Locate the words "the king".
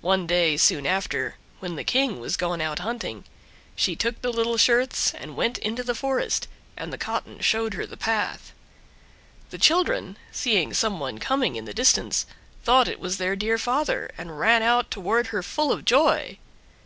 1.76-2.20